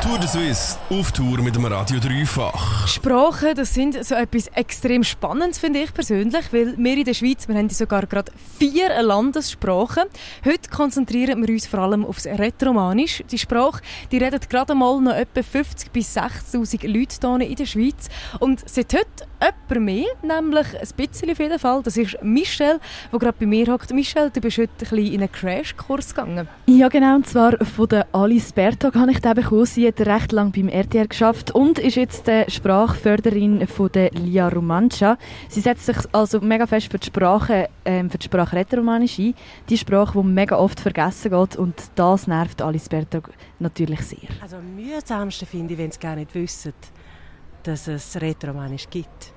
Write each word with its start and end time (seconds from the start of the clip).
Tour 0.00 0.16
de 0.16 0.28
Suisse 0.28 0.78
auf 0.90 1.10
Tour 1.10 1.42
mit 1.42 1.56
dem 1.56 1.64
Radio 1.64 1.98
Dreifach. 1.98 2.86
Sprachen, 2.86 3.54
das 3.56 3.74
sind 3.74 4.04
so 4.04 4.14
etwas 4.14 4.46
extrem 4.54 5.02
Spannendes, 5.02 5.58
finde 5.58 5.80
ich 5.80 5.92
persönlich, 5.92 6.52
weil 6.52 6.78
wir 6.78 6.96
in 6.96 7.04
der 7.04 7.14
Schweiz, 7.14 7.48
wir 7.48 7.56
haben 7.56 7.68
sogar 7.68 8.06
gerade 8.06 8.30
vier 8.58 9.02
Landessprachen. 9.02 10.04
Heute 10.44 10.70
konzentrieren 10.70 11.44
wir 11.44 11.52
uns 11.52 11.66
vor 11.66 11.80
allem 11.80 12.04
aufs 12.04 12.26
Retromanisch. 12.26 13.24
Die 13.28 13.38
Sprache, 13.38 13.82
die 14.12 14.18
redet 14.18 14.48
gerade 14.48 14.74
mal 14.76 15.00
noch 15.00 15.14
etwa 15.14 15.42
50 15.42 15.90
bis 15.90 16.16
60'000 16.16 16.86
Leute 16.86 17.16
hier 17.20 17.50
in 17.50 17.56
der 17.56 17.66
Schweiz. 17.66 18.08
Und 18.38 18.68
seit 18.68 18.94
heute 18.94 19.06
jemand 19.70 19.84
mehr, 19.84 20.06
nämlich 20.22 20.66
ein 20.80 20.88
bisschen 20.96 21.30
auf 21.30 21.38
jeden 21.40 21.58
Fall, 21.58 21.82
das 21.82 21.96
ist 21.96 22.22
Michelle, 22.22 22.78
der 23.12 23.18
gerade 23.18 23.36
bei 23.38 23.46
mir 23.46 23.66
hockt. 23.72 23.92
Michelle, 23.92 24.30
du 24.30 24.40
bist 24.40 24.58
heute 24.58 24.70
ein 24.70 24.78
bisschen 24.78 25.12
in 25.12 25.20
einen 25.20 25.32
Crashkurs 25.32 26.14
gegangen. 26.14 26.48
Ja 26.66 26.88
genau, 26.88 27.16
und 27.16 27.26
zwar 27.26 27.56
von 27.64 27.88
der 27.88 28.06
Alice 28.12 28.52
Bertog 28.52 28.94
habe 28.94 29.10
ich 29.10 29.20
den 29.20 29.34
bekommen. 29.34 29.66
Sie 29.66 29.87
hat 29.88 30.00
recht 30.00 30.32
lange 30.32 30.50
beim 30.50 30.68
RTR 30.68 31.06
geschafft 31.06 31.50
und 31.50 31.78
ist 31.78 31.96
jetzt 31.96 32.26
die 32.26 32.44
Sprachförderin 32.48 33.66
von 33.66 33.90
der 33.90 34.10
Lia 34.12 34.48
Romancia. 34.48 35.18
Sie 35.48 35.60
setzt 35.60 35.86
sich 35.86 35.96
also 36.12 36.40
mega 36.40 36.66
fest 36.66 36.90
für 36.90 36.98
die 36.98 37.06
Sprache, 37.06 37.68
ähm, 37.84 38.10
für 38.10 38.18
die 38.18 38.26
Sprache 38.26 38.56
Rätoromanisch 38.56 39.18
ein. 39.18 39.34
Die 39.68 39.78
Sprache, 39.78 40.20
die 40.20 40.26
mega 40.26 40.56
oft 40.56 40.80
vergessen 40.80 41.30
geht 41.30 41.56
und 41.56 41.74
das 41.94 42.26
nervt 42.26 42.62
Alice 42.62 42.88
Bertog 42.88 43.30
natürlich 43.58 44.00
sehr. 44.02 44.28
Also 44.40 44.56
am 44.56 44.74
mühsamsten 44.74 45.46
finde 45.46 45.74
ich, 45.74 45.78
wenn 45.78 45.90
sie 45.90 45.98
gar 45.98 46.16
nicht 46.16 46.34
wissen, 46.34 46.74
dass 47.62 47.88
es 47.88 48.20
Rätoromanisch 48.20 48.88
gibt. 48.90 49.32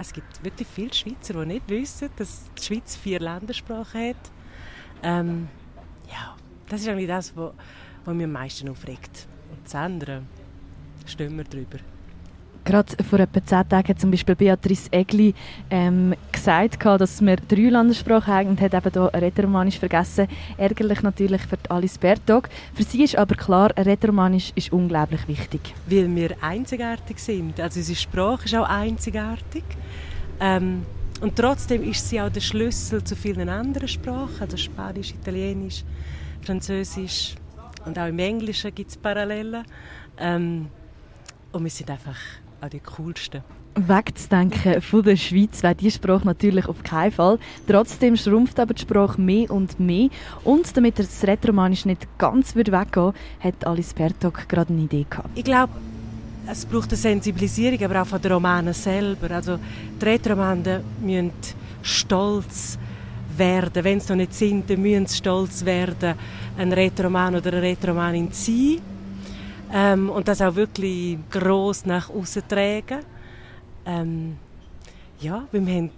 Es 0.00 0.12
gibt 0.12 0.44
wirklich 0.44 0.68
viele 0.68 0.94
Schweizer, 0.94 1.34
die 1.34 1.46
nicht 1.46 1.68
wissen, 1.68 2.08
dass 2.16 2.44
die 2.58 2.62
Schweiz 2.62 2.96
vier 2.96 3.20
Ländersprachen 3.20 4.10
hat. 4.10 4.30
Ähm, 5.02 5.48
ja, 6.08 6.36
das 6.68 6.80
ist 6.80 6.88
eigentlich 6.88 7.08
das, 7.08 7.34
was 7.36 8.14
mich 8.14 8.24
am 8.24 8.32
meisten 8.32 8.68
aufregt. 8.68 9.28
Und 9.50 9.64
das 9.64 9.74
andere 9.74 10.22
stehen 11.06 11.36
wir 11.36 11.44
drüber. 11.44 11.78
Gerade 12.68 13.02
vor 13.02 13.18
etwa 13.18 13.42
zehn 13.42 13.66
Tagen 13.66 13.88
hat 13.88 13.98
zum 13.98 14.10
Beispiel 14.10 14.34
Beatrice 14.34 14.92
Egli 14.92 15.32
ähm, 15.70 16.14
gesagt, 16.30 16.84
dass 16.84 17.22
wir 17.22 17.36
drei 17.36 17.70
Landessprachen 17.70 18.34
haben 18.34 18.48
und 18.50 18.60
hat 18.60 18.74
eben 18.74 18.92
hier 18.92 19.10
Rätoromanisch 19.14 19.78
vergessen. 19.78 20.28
Ärgerlich 20.58 21.02
natürlich 21.02 21.40
für 21.40 21.56
Alice 21.70 21.96
Bertog. 21.96 22.50
Für 22.74 22.82
sie 22.82 23.04
ist 23.04 23.16
aber 23.16 23.36
klar, 23.36 23.70
Rätoromanisch 23.74 24.52
ist 24.54 24.70
unglaublich 24.70 25.26
wichtig. 25.28 25.60
Weil 25.86 26.14
wir 26.14 26.36
einzigartig 26.42 27.18
sind. 27.18 27.58
Also 27.58 27.80
unsere 27.80 27.96
Sprache 27.96 28.44
ist 28.44 28.54
auch 28.54 28.68
einzigartig. 28.68 29.64
Ähm, 30.38 30.84
und 31.22 31.36
trotzdem 31.36 31.82
ist 31.82 32.06
sie 32.06 32.20
auch 32.20 32.28
der 32.28 32.40
Schlüssel 32.40 33.02
zu 33.02 33.16
vielen 33.16 33.48
anderen 33.48 33.88
Sprachen, 33.88 34.40
also 34.40 34.58
Spanisch, 34.58 35.10
Italienisch, 35.10 35.84
Französisch 36.42 37.34
und 37.88 37.98
auch 37.98 38.06
im 38.06 38.18
Englischen 38.18 38.74
gibt 38.74 38.90
es 38.90 38.96
Parallelen. 38.96 39.64
Ähm, 40.18 40.68
und 41.52 41.64
wir 41.64 41.70
sind 41.70 41.90
einfach 41.90 42.16
auch 42.60 42.68
die 42.68 42.80
coolsten. 42.96 43.42
Wegzudenken 43.74 44.82
von 44.82 45.02
der 45.02 45.16
Schweiz 45.16 45.62
wäre 45.62 45.74
diese 45.74 45.96
Sprache 45.96 46.26
natürlich 46.26 46.66
auf 46.66 46.82
keinen 46.82 47.12
Fall. 47.12 47.38
Trotzdem 47.66 48.16
schrumpft 48.16 48.58
aber 48.58 48.74
die 48.74 48.82
Sprache 48.82 49.20
mehr 49.20 49.50
und 49.50 49.78
mehr. 49.78 50.08
Und 50.44 50.76
damit 50.76 50.98
das 50.98 51.24
Retromanisch 51.24 51.84
nicht 51.84 52.06
ganz 52.18 52.56
weggehen 52.56 53.12
hat 53.40 53.66
Alice 53.66 53.94
Pertog 53.94 54.48
gerade 54.48 54.72
eine 54.72 54.82
Idee 54.82 55.06
gehabt. 55.08 55.30
Ich 55.34 55.44
glaube, 55.44 55.72
es 56.50 56.66
braucht 56.66 56.88
eine 56.88 56.96
Sensibilisierung, 56.96 57.82
aber 57.84 58.02
auch 58.02 58.06
von 58.06 58.20
den 58.20 58.32
Romanen 58.32 58.74
selber. 58.74 59.30
Also 59.30 59.58
die 60.00 60.04
Retromanen 60.04 60.82
müssen 61.00 61.32
stolz 61.82 62.78
werden. 63.38 63.84
Wenn 63.84 64.00
sie 64.00 64.08
noch 64.08 64.16
nicht 64.16 64.34
sind, 64.34 64.68
dann 64.68 64.82
müssen 64.82 65.06
sie 65.06 65.16
stolz 65.16 65.64
werden, 65.64 66.14
ein 66.56 66.72
Retroman 66.72 67.36
oder 67.36 67.52
eine 67.52 67.62
Retromanin 67.62 68.32
zu 68.32 68.52
sein. 68.52 68.80
Ähm, 69.72 70.10
und 70.10 70.26
das 70.26 70.40
auch 70.40 70.54
wirklich 70.54 71.18
gross 71.30 71.84
nach 71.84 72.08
außen 72.08 72.42
tragen. 72.48 73.00
Ähm, 73.84 74.36
ja, 75.20 75.46
wir 75.50 75.60
haben 75.60 75.90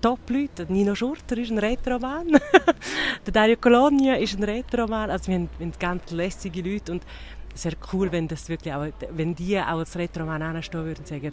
Top-Leute. 0.00 0.66
Nino 0.68 0.94
Schurter 0.94 1.38
ist 1.38 1.50
ein 1.50 1.58
Retroman. 1.58 2.28
der 3.26 3.32
Dario 3.32 3.56
Colonia 3.56 4.14
ist 4.14 4.36
ein 4.36 4.44
Retroman. 4.44 5.10
Also 5.10 5.28
wir 5.28 5.36
haben, 5.36 5.48
wir 5.58 5.66
haben 5.66 5.74
ganz 5.78 6.10
lässige 6.10 6.62
Leute 6.62 6.92
und 6.92 7.02
es 7.54 7.64
wäre 7.64 7.76
cool, 7.92 8.10
wenn, 8.10 8.26
das 8.26 8.48
wirklich 8.48 8.74
auch, 8.74 8.86
wenn 9.10 9.34
die 9.34 9.58
auch 9.58 9.78
als 9.78 9.96
Retroman 9.96 10.42
anstehen 10.42 10.84
würden 10.84 11.00
und 11.00 11.06
sagen, 11.06 11.32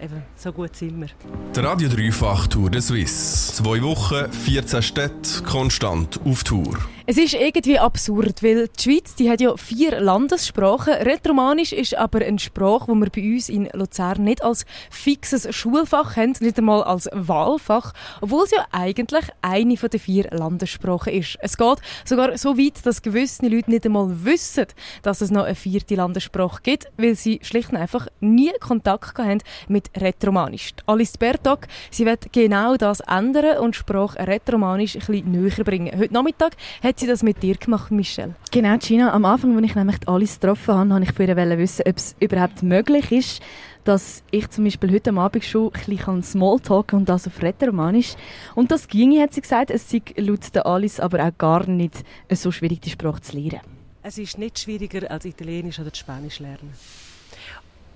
eben, 0.00 0.22
so 0.36 0.52
gut 0.52 0.76
sind 0.76 1.00
wir. 1.00 1.08
Der 1.54 1.64
Radio 1.64 1.88
Dreifach 1.88 2.46
Tour 2.46 2.70
de 2.70 2.80
Suisse. 2.80 3.52
Zwei 3.54 3.82
Wochen, 3.82 4.30
14 4.32 4.82
Städte, 4.82 5.42
konstant 5.44 6.20
auf 6.24 6.44
Tour. 6.44 6.78
Es 7.06 7.18
ist 7.18 7.34
irgendwie 7.34 7.78
absurd, 7.78 8.42
weil 8.42 8.66
die 8.66 8.82
Schweiz 8.82 9.14
die 9.14 9.28
hat 9.28 9.42
ja 9.42 9.54
vier 9.58 10.00
Landessprachen. 10.00 10.94
Retromanisch 10.94 11.74
ist 11.74 11.94
aber 11.94 12.24
eine 12.24 12.38
Sprache, 12.38 12.90
die 12.90 12.98
wir 12.98 13.10
bei 13.10 13.34
uns 13.34 13.50
in 13.50 13.68
Luzern 13.74 14.24
nicht 14.24 14.42
als 14.42 14.64
fixes 14.88 15.54
Schulfach 15.54 16.16
haben, 16.16 16.32
nicht 16.40 16.56
einmal 16.56 16.82
als 16.82 17.10
Wahlfach, 17.12 17.92
obwohl 18.22 18.44
es 18.44 18.52
ja 18.52 18.64
eigentlich 18.72 19.26
eine 19.42 19.76
von 19.76 19.90
den 19.90 20.00
vier 20.00 20.30
Landessprachen 20.30 21.12
ist. 21.12 21.36
Es 21.42 21.58
geht 21.58 21.76
sogar 22.06 22.38
so 22.38 22.56
weit, 22.56 22.86
dass 22.86 23.02
gewisse 23.02 23.48
Leute 23.48 23.70
nicht 23.70 23.84
einmal 23.84 24.24
wissen, 24.24 24.64
dass 25.02 25.20
es 25.20 25.30
noch 25.30 25.44
eine 25.44 25.54
vierte 25.54 25.96
Landessprache 25.96 26.62
gibt, 26.62 26.86
weil 26.96 27.16
sie 27.16 27.38
schlicht 27.42 27.70
und 27.70 27.76
einfach 27.76 28.08
nie 28.20 28.52
Kontakt 28.60 29.18
haben 29.18 29.42
mit 29.68 29.90
Retromanisch. 29.94 30.70
Alice 30.86 31.18
Bertog, 31.18 31.66
sie 31.90 32.06
wird 32.06 32.32
genau 32.32 32.76
das 32.76 33.00
ändern 33.00 33.58
und 33.58 33.76
Sprache 33.76 34.26
Retromanisch 34.26 34.94
ein 34.94 35.00
bisschen 35.00 35.30
näher 35.32 35.64
bringen. 35.64 35.98
Heute 35.98 36.14
Nachmittag 36.14 36.56
hat 36.82 36.93
hat 36.94 37.00
sie 37.00 37.06
das 37.08 37.24
mit 37.24 37.42
dir 37.42 37.56
gemacht, 37.56 37.90
Michelle? 37.90 38.36
Genau, 38.52 38.76
Gina. 38.78 39.12
Am 39.12 39.24
Anfang, 39.24 39.56
als 39.56 39.66
ich 39.66 39.74
nämlich 39.74 39.96
alles 40.06 40.38
getroffen 40.38 40.74
habe, 40.74 40.90
wollte 40.90 41.06
ich 41.06 41.12
von 41.12 41.26
ihr 41.26 41.58
wissen, 41.58 41.82
ob 41.88 41.96
es 41.96 42.14
überhaupt 42.20 42.62
möglich 42.62 43.10
ist, 43.10 43.42
dass 43.82 44.22
ich 44.30 44.48
zum 44.50 44.62
Beispiel 44.62 44.92
heute 44.92 45.12
Abend 45.12 45.44
schon 45.44 45.72
ein 45.74 45.80
bisschen 45.86 46.22
Smalltalken 46.22 47.00
und 47.00 47.08
das 47.08 47.26
auf 47.26 47.42
Rätoromanisch. 47.42 48.14
Und 48.54 48.70
das 48.70 48.86
ginge, 48.86 49.20
hat 49.20 49.34
sie 49.34 49.40
gesagt. 49.40 49.72
Es 49.72 49.90
sei 49.90 50.02
laut 50.18 50.54
der 50.54 50.66
Alice 50.66 51.00
aber 51.00 51.26
auch 51.26 51.36
gar 51.36 51.66
nicht 51.68 52.04
so 52.30 52.52
schwierig, 52.52 52.80
die 52.82 52.90
Sprache 52.90 53.22
zu 53.22 53.38
lernen. 53.38 53.62
Es 54.04 54.16
ist 54.16 54.38
nicht 54.38 54.60
schwieriger 54.60 55.10
als 55.10 55.24
Italienisch 55.24 55.80
oder 55.80 55.92
Spanisch 55.92 56.38
lernen. 56.38 56.74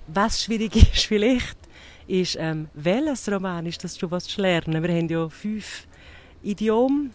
Was 0.09 0.43
schwierig 0.43 0.75
ist 0.93 1.07
vielleicht, 1.07 1.57
ist, 2.09 2.37
ähm, 2.41 2.69
welches 2.75 3.31
Romanisch 3.31 3.79
das 3.79 3.97
du 3.97 4.11
was 4.11 4.37
lernen 4.39 4.83
Wir 4.83 4.91
haben 4.93 5.09
ja 5.09 5.29
fünf 5.29 5.87
Idiome 6.43 7.11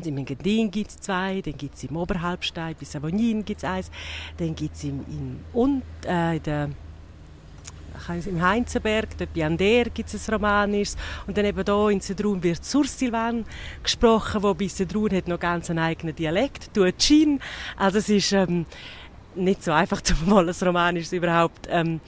also 0.00 0.08
im 0.08 0.16
Engadin 0.16 0.70
gibt 0.70 0.90
es 0.90 0.98
zwei, 0.98 1.42
dann 1.42 1.56
gibt 1.56 1.74
es 1.74 1.84
im 1.84 1.96
Oberhalbstein 1.96 2.74
bis 2.74 2.92
Savonin 2.92 3.44
gibt 3.44 3.62
es 3.62 3.68
eins, 3.68 3.90
dann 4.38 4.54
gibt 4.54 4.74
es 4.74 4.84
im, 4.84 5.40
und, 5.52 5.82
äh, 6.06 6.36
im 6.36 8.42
Heinzenberg, 8.42 9.08
dort 9.18 9.34
bei 9.34 9.44
Ander 9.44 9.84
gibt 9.84 10.12
es 10.12 10.26
ein 10.26 10.34
Romanisches 10.34 10.96
und 11.26 11.36
dann 11.36 11.44
eben 11.44 11.62
hier 11.62 11.88
in 11.90 12.00
Sedrun 12.00 12.42
wird 12.42 12.64
Sursilvan 12.64 13.44
gesprochen, 13.82 14.42
wo 14.42 14.54
bei 14.54 14.68
Sedrun 14.68 15.10
hat 15.10 15.28
noch 15.28 15.38
ganz 15.38 15.68
einen 15.68 15.80
eigenen 15.80 16.16
Dialekt, 16.16 16.72
Tuacin, 16.72 17.40
also 17.76 17.98
es 17.98 18.08
ist 18.08 18.32
ähm, 18.32 18.64
nicht 19.34 19.62
so 19.62 19.72
einfach, 19.72 20.00
mal 20.26 20.48
ein 20.48 20.66
Romanisches 20.66 21.12
überhaupt 21.12 21.68
ähm, 21.70 22.00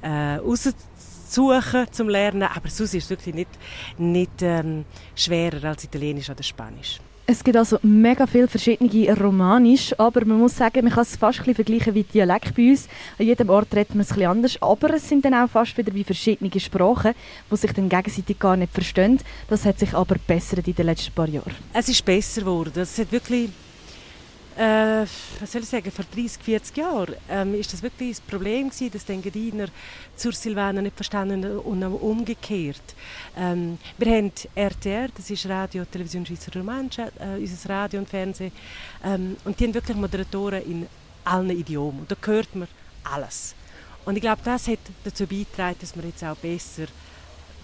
äh, 0.00 0.38
suchen 1.32 1.86
zum 1.90 2.08
Lernen, 2.08 2.42
aber 2.42 2.68
sonst 2.68 2.94
ist 2.94 3.04
es 3.04 3.10
wirklich 3.10 3.34
nicht, 3.34 3.50
nicht 3.98 4.42
ähm, 4.42 4.84
schwerer 5.14 5.70
als 5.70 5.84
Italienisch 5.84 6.30
oder 6.30 6.42
Spanisch. 6.42 6.98
Es 7.24 7.44
gibt 7.44 7.56
also 7.56 7.78
mega 7.82 8.26
viele 8.26 8.48
verschiedene 8.48 9.16
Romanisch, 9.16 9.94
aber 9.96 10.24
man 10.24 10.40
muss 10.40 10.56
sagen, 10.56 10.84
man 10.84 10.92
kann 10.92 11.04
es 11.04 11.14
fast 11.14 11.46
ein 11.46 11.54
vergleichen 11.54 11.94
wie 11.94 12.02
Dialekt 12.02 12.56
bei 12.56 12.70
uns. 12.70 12.88
An 13.16 13.26
jedem 13.26 13.48
Ort 13.48 13.72
redet 13.74 13.94
man 13.94 14.00
es 14.00 14.10
ein 14.12 14.26
anders, 14.26 14.60
aber 14.60 14.92
es 14.94 15.08
sind 15.08 15.24
dann 15.24 15.34
auch 15.34 15.48
fast 15.48 15.78
wieder 15.78 15.94
wie 15.94 16.02
verschiedene 16.02 16.50
Sprachen, 16.58 17.14
die 17.50 17.56
sich 17.56 17.72
dann 17.72 17.88
gegenseitig 17.88 18.40
gar 18.40 18.56
nicht 18.56 18.72
verstehen. 18.72 19.20
Das 19.48 19.64
hat 19.64 19.78
sich 19.78 19.94
aber 19.94 20.16
bessert 20.26 20.66
in 20.66 20.74
den 20.74 20.86
letzten 20.86 21.12
paar 21.12 21.28
Jahren. 21.28 21.54
Es 21.72 21.88
ist 21.88 22.04
besser 22.04 22.40
geworden. 22.40 22.82
Es 22.82 22.98
hat 22.98 23.12
wirklich 23.12 23.50
äh, 24.56 25.06
was 25.40 25.52
soll 25.52 25.62
ich 25.62 25.68
sagen, 25.68 25.90
vor 25.90 26.04
30, 26.14 26.42
40 26.42 26.76
Jahren 26.76 27.14
ähm, 27.28 27.54
ist 27.54 27.72
das 27.72 27.82
wirklich 27.82 28.18
das 28.18 28.20
Problem 28.20 28.68
gewesen, 28.68 28.90
dass 28.92 29.04
die 29.04 29.12
Engadiner 29.12 29.66
zur 30.16 30.32
Silvaner 30.32 30.82
nicht 30.82 30.96
verstanden 30.96 31.58
und 31.58 31.82
umgekehrt. 31.82 32.82
Ähm, 33.36 33.78
wir 33.98 34.16
haben 34.16 34.32
RTR, 34.54 35.08
das 35.16 35.30
ist 35.30 35.48
Radio 35.48 35.84
Television 35.84 36.26
Schweizer 36.26 36.52
Romanische, 36.54 37.12
äh, 37.18 37.38
unser 37.38 37.70
Radio 37.70 38.00
und 38.00 38.08
Fernsehen, 38.08 38.52
ähm, 39.04 39.36
und 39.44 39.58
die 39.58 39.64
haben 39.64 39.74
wirklich 39.74 39.96
Moderatoren 39.96 40.62
in 40.62 40.86
allen 41.24 41.50
Idiomen. 41.50 42.00
Und 42.00 42.10
da 42.10 42.16
hört 42.22 42.54
man 42.54 42.68
alles. 43.04 43.54
Und 44.04 44.16
ich 44.16 44.22
glaube, 44.22 44.42
das 44.44 44.68
hat 44.68 44.80
dazu 45.04 45.26
beigetragen, 45.26 45.76
dass 45.80 45.94
man 45.96 46.06
jetzt 46.06 46.24
auch 46.24 46.36
besser 46.36 46.86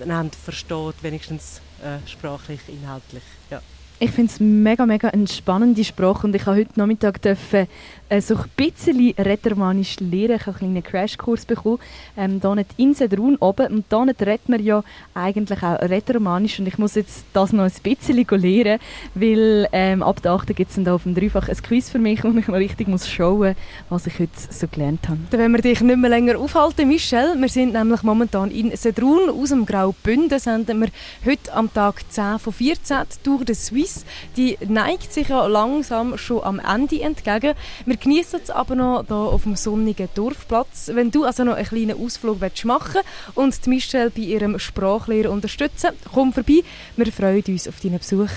einander 0.00 0.36
versteht, 0.36 1.02
wenigstens 1.02 1.60
äh, 1.82 2.06
sprachlich, 2.08 2.60
inhaltlich. 2.68 3.24
Ja. 3.50 3.60
Ich 4.00 4.12
finde 4.12 4.30
es 4.32 4.38
mega, 4.38 4.86
mega 4.86 5.08
eine 5.08 5.26
spannende 5.26 5.82
Sprache 5.82 6.24
und 6.24 6.36
ich 6.36 6.46
habe 6.46 6.58
heute 6.58 6.70
Nachmittag 6.76 7.20
dürfen, 7.20 7.66
äh, 8.08 8.20
so 8.20 8.36
ein 8.36 8.44
bisschen 8.56 9.12
Rätoromanisch 9.18 9.98
lernen. 9.98 10.36
Ich 10.36 10.46
habe 10.46 10.60
einen 10.60 10.82
kleinen 10.84 10.84
Crashkurs 10.84 11.44
bekommen, 11.44 11.80
ähm, 12.16 12.38
hier 12.40 12.54
nicht 12.54 12.70
in 12.76 12.94
Sedrun 12.94 13.34
oben 13.40 13.66
und 13.66 13.84
hier 13.88 14.04
nicht 14.04 14.22
redet 14.22 14.48
man 14.48 14.62
ja 14.62 14.84
eigentlich 15.14 15.62
auch 15.64 15.80
Rätoromanisch 15.80 16.60
und 16.60 16.68
ich 16.68 16.78
muss 16.78 16.94
jetzt 16.94 17.24
das 17.32 17.52
noch 17.52 17.64
ein 17.64 17.72
bisschen 17.82 18.24
lernen, 18.24 18.78
weil 19.14 19.68
ähm, 19.72 20.04
ab 20.04 20.22
der 20.22 20.30
8. 20.30 20.54
gibt 20.54 20.70
es 20.70 20.76
dann 20.76 20.84
da 20.84 20.94
auf 20.94 21.02
dem 21.02 21.16
Dreifach 21.16 21.48
ein 21.48 21.56
Quiz 21.56 21.90
für 21.90 21.98
mich, 21.98 22.22
wo 22.22 22.28
ich 22.28 22.46
mal 22.46 22.58
richtig 22.58 22.86
muss 22.86 23.08
schauen 23.08 23.56
was 23.88 24.06
ich 24.06 24.16
heute 24.20 24.30
so 24.48 24.68
gelernt 24.68 25.08
habe. 25.08 25.18
Dann 25.30 25.40
wollen 25.40 25.52
wir 25.52 25.62
dich 25.62 25.80
nicht 25.80 25.98
mehr 25.98 26.10
länger 26.10 26.38
aufhalten, 26.38 26.86
Michelle. 26.86 27.34
Wir 27.36 27.48
sind 27.48 27.72
nämlich 27.72 28.04
momentan 28.04 28.52
in 28.52 28.76
Sedrun 28.76 29.28
aus 29.28 29.48
dem 29.48 29.66
Graubünden, 29.66 30.38
senden 30.38 30.82
wir 30.82 30.88
heute 31.24 31.52
am 31.52 31.72
Tag 31.72 32.04
10 32.08 32.38
von 32.38 32.52
14 32.52 32.98
durch 33.24 33.44
den 33.44 33.56
Swiss 33.56 33.87
Suisse, 33.88 34.04
die 34.36 34.58
neigt 34.66 35.12
sich 35.12 35.28
ja 35.28 35.46
langsam 35.46 36.16
schon 36.18 36.42
am 36.44 36.60
Ende 36.60 37.00
entgegen. 37.00 37.54
Wir 37.86 37.96
genießen 37.96 38.40
es 38.42 38.50
aber 38.50 38.74
noch 38.74 39.04
hier 39.06 39.16
auf 39.16 39.42
dem 39.42 39.56
sonnigen 39.56 40.08
Dorfplatz. 40.14 40.90
Wenn 40.92 41.10
du 41.10 41.24
also 41.24 41.44
noch 41.44 41.54
einen 41.54 41.66
kleinen 41.66 42.04
Ausflug 42.04 42.38
machen 42.64 43.00
willst 43.02 43.36
und 43.36 43.66
die 43.66 43.70
Michelle 43.70 44.10
bei 44.10 44.22
ihrem 44.22 44.58
Sprachlehrer 44.58 45.30
unterstützen, 45.30 45.90
komm 46.12 46.32
vorbei. 46.32 46.62
Wir 46.96 47.12
freuen 47.12 47.42
uns 47.48 47.68
auf 47.68 47.80
deinen 47.80 47.98
Besuch. 47.98 48.30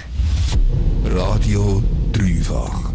Radio 1.06 1.84
Dreifach. 2.12 2.91